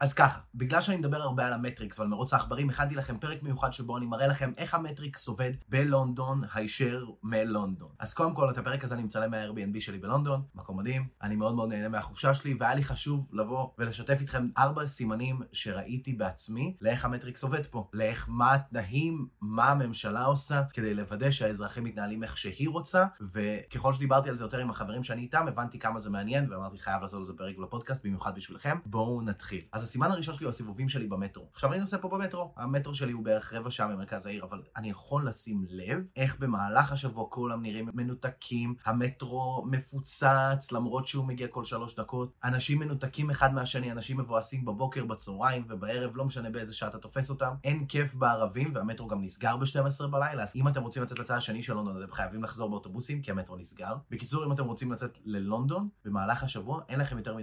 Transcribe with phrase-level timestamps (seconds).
[0.00, 3.72] אז ככה, בגלל שאני מדבר הרבה על המטריקס ועל מרוץ העכברים, הכנתי לכם פרק מיוחד
[3.72, 7.88] שבו אני מראה לכם איך המטריקס עובד בלונדון, הישר מלונדון.
[7.98, 11.54] אז קודם כל, את הפרק הזה אני מצלם מה-Airbnb שלי בלונדון, מקום מדהים, אני מאוד
[11.54, 17.04] מאוד נהנה מהחופשה שלי, והיה לי חשוב לבוא ולשתף איתכם ארבע סימנים שראיתי בעצמי לאיך
[17.04, 22.68] המטריקס עובד פה, לאיך מה התנאים, מה הממשלה עושה, כדי לוודא שהאזרחים מתנהלים איך שהיא
[22.68, 26.78] רוצה, וככל שדיברתי על זה יותר עם החברים שאני איתם, הבנתי כמה זה מעניין, ואמרתי
[26.78, 27.56] חייב לעשות לזה פרק.
[29.72, 31.48] אז הסימן הראשון שלי הוא הסיבובים שלי במטרו.
[31.52, 34.90] עכשיו אני נוסע פה במטרו, המטרו שלי הוא בערך רבע שעה ממרכז העיר, אבל אני
[34.90, 41.64] יכול לשים לב איך במהלך השבוע כולם נראים מנותקים, המטרו מפוצץ למרות שהוא מגיע כל
[41.64, 46.88] שלוש דקות, אנשים מנותקים אחד מהשני, אנשים מבואסים בבוקר, בצהריים ובערב, לא משנה באיזה שעה
[46.88, 51.02] אתה תופס אותם, אין כיף בערבים והמטרו גם נסגר ב-12 בלילה, אז אם אתם רוצים
[51.02, 53.94] לצאת לצד השני של לונדון אתם חייבים לחזור באוטובוסים כי המטרו נסגר.
[54.10, 57.34] בקיצור, אם אתם רוצים לצאת ללונדון במהלך השבוע, אין לכם יותר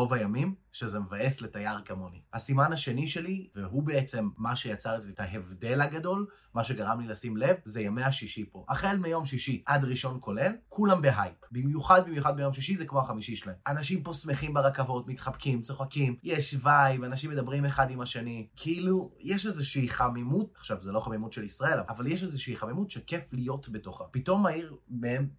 [0.00, 2.22] רוב הימים, שזה מבאס לתייר כמוני.
[2.32, 7.56] הסימן השני שלי, והוא בעצם מה שיצר את ההבדל הגדול, מה שגרם לי לשים לב,
[7.64, 8.64] זה ימי השישי פה.
[8.68, 11.34] החל מיום שישי עד ראשון כולל, כולם בהייפ.
[11.52, 13.56] במיוחד במיוחד ביום שישי זה כמו החמישי שלהם.
[13.66, 18.46] אנשים פה שמחים ברכבות, מתחבקים, צוחקים, יש vibe, אנשים מדברים אחד עם השני.
[18.56, 23.32] כאילו, יש איזושהי חמימות, עכשיו זה לא חמימות של ישראל, אבל יש איזושהי חמימות שכיף
[23.32, 24.04] להיות בתוכה.
[24.10, 24.76] פתאום העיר,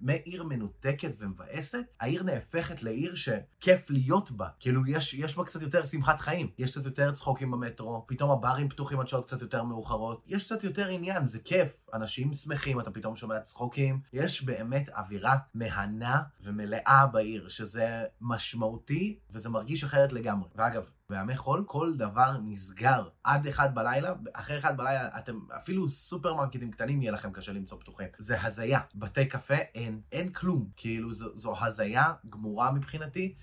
[0.01, 4.47] מעיר מנותקת ומבאסת, העיר נהפכת לעיר שכיף להיות בה.
[4.59, 6.49] כאילו, יש, יש בה קצת יותר שמחת חיים.
[6.57, 10.23] יש קצת יותר צחוקים במטרו, פתאום הברים פתוחים עד שעות קצת יותר מאוחרות.
[10.27, 11.85] יש קצת יותר עניין, זה כיף.
[11.93, 13.99] אנשים שמחים, אתה פתאום שומע צחוקים.
[14.13, 20.49] יש באמת אווירה מהנה ומלאה בעיר, שזה משמעותי וזה מרגיש אחרת לגמרי.
[20.55, 26.71] ואגב, בימי חול כל דבר נסגר עד אחד בלילה, אחרי אחד בלילה אתם, אפילו סופרמרקטים
[26.71, 28.07] קטנים יהיה לכם קשה למצוא פתוחים.
[28.17, 28.79] זה הזיה.
[28.95, 30.69] בתי קפה אין, אין כלום.
[30.75, 33.35] כאילו זו, זו הזיה גמורה מבחינתי.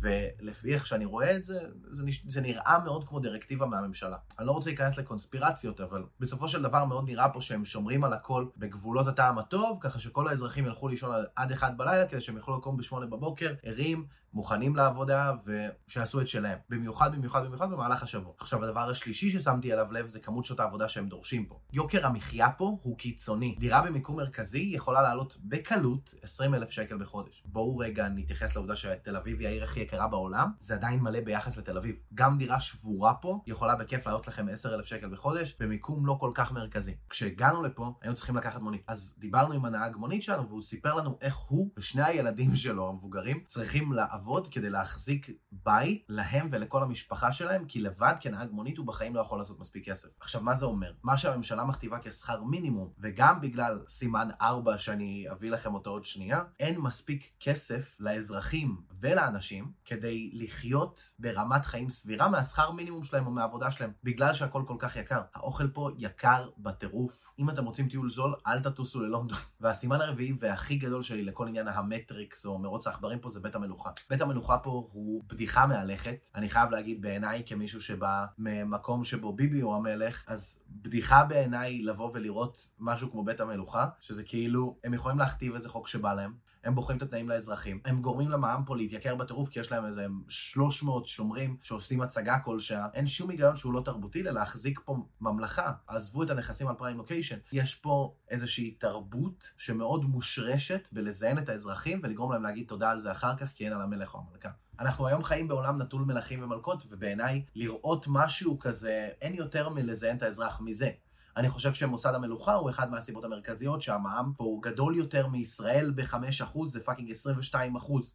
[0.00, 4.16] ולפי איך שאני רואה את זה, זה, זה נראה מאוד כמו דירקטיבה מהממשלה.
[4.38, 8.12] אני לא רוצה להיכנס לקונספירציות, אבל בסופו של דבר מאוד נראה פה שהם שומרים על
[8.12, 12.56] הכל בגבולות הטעם הטוב, ככה שכל האזרחים ילכו לישון עד אחד בלילה, כדי שהם יוכלו
[12.56, 16.58] לקום בשמונה בבוקר, ערים, מוכנים לעבודה, ושיעשו את שלהם.
[16.68, 18.32] במיוחד, במיוחד, במיוחד במהלך השבוע.
[18.38, 21.60] עכשיו, הדבר השלישי ששמתי עליו לב זה כמות שעות העבודה שהם דורשים פה.
[21.72, 23.56] יוקר המחיה פה הוא קיצוני.
[23.58, 27.42] דירה במיקום מרכזי יכולה לעלות בקלות 20 אלף שקל בחודש.
[27.44, 31.58] בואו רגע נתייחס לעובדה שתל אביב היא העיר הכי יקרה בעולם, זה עדיין מלא ביחס
[31.58, 31.98] לתל אביב.
[32.14, 36.30] גם דירה שבורה פה יכולה בכיף לעלות לכם 10 אלף שקל בחודש, במיקום לא כל
[36.34, 36.94] כך מרכזי.
[37.08, 38.82] כשהגענו לפה, היינו צריכים לקחת מונית.
[38.86, 43.44] אז דיברנו עם הנהג מונית שלנו, והוא סיפר לנו איך הוא ושני הילדים שלו, המבוגרים,
[43.46, 49.14] צריכים לעבוד כדי להחזיק בית להם ולכל המשפחה שלהם, כי לבד כנהג מונית הוא בחיים
[49.14, 50.08] לא יכול לעשות מספיק כסף.
[50.20, 50.92] עכשיו, מה זה אומר?
[51.02, 56.42] מה שהממשלה מכתיבה כשכר מינימום, וגם בגלל סימן 4 שאני אביא לכם אותו עוד שנייה,
[56.60, 63.70] אין מספיק כסף לאזרחים ולאנשים כדי לחיות ברמת חיים סבירה מהשכר מינימום שלהם או מהעבודה
[63.70, 65.20] שלהם, בגלל שהכל כל כך יקר.
[65.34, 67.34] האוכל פה יקר בטירוף.
[67.38, 69.38] אם אתם רוצים טיול זול, אל תטוסו ללונדון.
[69.60, 73.90] והסימן הרביעי והכי גדול שלי לכל עניין המטריקס או מרוץ העכברים פה זה בית המלוכה.
[74.10, 76.16] בית המלוכה פה הוא בדיחה מהלכת.
[76.34, 82.10] אני חייב להגיד בעיניי כמישהו שבא ממקום שבו ביבי הוא המלך, אז בדיחה בעיניי לבוא
[82.14, 86.51] ולראות משהו כמו בית המלוכה, שזה כאילו, הם יכולים להכתיב איזה חוק שבא להם.
[86.64, 90.06] הם בוחרים את התנאים לאזרחים, הם גורמים למע"מ פה להתייקר בטירוף כי יש להם איזה
[90.28, 92.88] 300 שומרים שעושים הצגה כל שעה.
[92.94, 95.72] אין שום היגיון שהוא לא תרבותי ללהחזיק פה ממלכה.
[95.86, 97.38] עזבו את הנכסים על פריים לוקיישן.
[97.52, 103.12] יש פה איזושהי תרבות שמאוד מושרשת בלזיין את האזרחים ולגרום להם להגיד תודה על זה
[103.12, 104.50] אחר כך כי אין על המלך או המלכה.
[104.80, 110.22] אנחנו היום חיים בעולם נטול מלכים ומלכות, ובעיניי לראות משהו כזה, אין יותר מלזיין את
[110.22, 110.90] האזרח מזה.
[111.36, 116.66] אני חושב שמוסד המלוכה הוא אחד מהסיבות המרכזיות שהמע"מ פה הוא גדול יותר מישראל ב-5%,
[116.66, 117.12] זה fucking
[117.52, 117.56] 22%.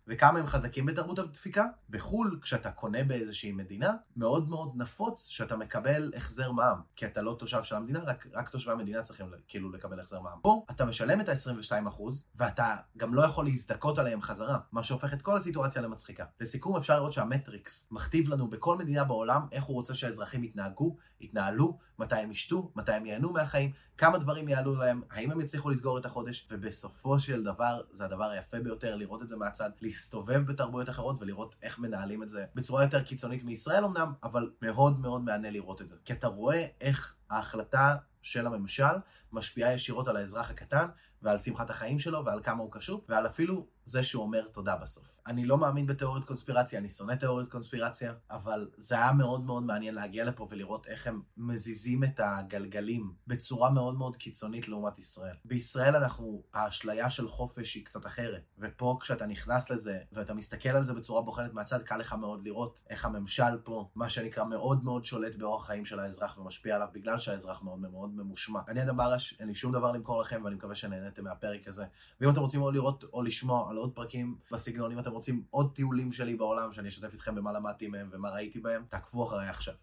[0.07, 1.66] וכמה הם חזקים בתרבות הדפיקה?
[1.89, 6.81] בחו"ל, כשאתה קונה באיזושהי מדינה, מאוד מאוד נפוץ שאתה מקבל החזר מע"מ.
[6.95, 10.39] כי אתה לא תושב של המדינה, רק, רק תושבי המדינה צריכים כאילו לקבל החזר מע"מ.
[10.41, 12.01] פה אתה משלם את ה-22%
[12.35, 16.25] ואתה גם לא יכול להזדכות עליהם חזרה, מה שהופך את כל הסיטואציה למצחיקה.
[16.39, 21.77] לסיכום אפשר לראות שהמטריקס מכתיב לנו בכל מדינה בעולם איך הוא רוצה שהאזרחים יתנהגו, יתנהלו,
[22.00, 25.98] מתי הם ישתו, מתי הם ייהנו מהחיים, כמה דברים יעלו להם, האם הם יצליחו לסגור
[25.98, 30.89] את החודש, ובסופו של דבר זה הדבר היפה ביותר לראות את זה מהצד, להסתובב בתרבויות
[30.89, 35.50] אחרות ולראות איך מנהלים את זה בצורה יותר קיצונית מישראל אמנם, אבל מאוד מאוד מענה
[35.50, 35.95] לראות את זה.
[36.06, 38.95] כי אתה רואה איך ההחלטה של הממשל
[39.31, 40.88] משפיעה ישירות על האזרח הקטן,
[41.21, 45.17] ועל שמחת החיים שלו, ועל כמה הוא קשוב, ועל אפילו זה שהוא אומר תודה בסוף.
[45.27, 49.95] אני לא מאמין בתיאוריות קונספירציה, אני שונא תיאוריות קונספירציה, אבל זה היה מאוד מאוד מעניין
[49.95, 55.35] להגיע לפה ולראות איך הם מזיזים את הגלגלים בצורה מאוד מאוד קיצונית לעומת ישראל.
[55.45, 60.83] בישראל אנחנו, האשליה של חופש היא קצת אחרת, ופה כשאתה נכנס לזה, ואתה מסתכל על
[60.83, 65.05] זה בצורה בוחנת מהצד, קל לך מאוד לראות איך הממשל פה, מה שנקרא, מאוד מאוד
[65.05, 68.59] שולט באורח חיים של האזרח ומשפיע עליו בגלל שהאזרח מאוד מאוד ממושמע.
[68.67, 70.75] אני אדם ברש, אין לי שום דבר למכור לכם, ואני מקווה
[71.07, 71.86] שנהניתם מהפרק הזה.
[72.21, 75.71] ואם אתם רוצים עוד לראות או לשמוע על עוד פרקים בסגנון, אם אתם רוצים עוד
[75.75, 79.74] טיולים שלי בעולם, שאני אשתף איתכם במה למדתי מהם ומה ראיתי בהם, תעקבו אחריי עכשיו.